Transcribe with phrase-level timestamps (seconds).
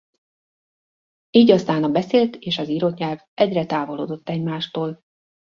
[1.29, 5.03] Így aztán a beszélt és az írott nyelv egyre távolodott egymástól.